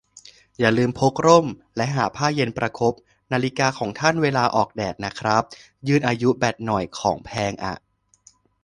[0.59, 1.47] อย่าลืมพกร่ม
[1.77, 2.93] และหาผ้าเย็นประคบ
[3.31, 5.43] นาฬิกาของท่านเวลาออกแดดนะครับ
[5.87, 7.73] ยืดอายุแบตหน่อย ของแพงอ่ะ